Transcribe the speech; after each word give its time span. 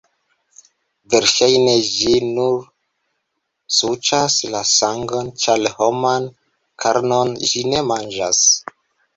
Verŝajne 1.15 1.73
ĝi 1.89 2.13
nur 2.37 2.63
suĉas 3.81 4.39
la 4.55 4.63
sangon, 4.71 5.31
ĉar 5.45 5.69
homan 5.77 6.27
karnon 6.87 7.39
ĝi 7.51 7.67
ne 7.71 7.89
manĝas. 7.93 8.45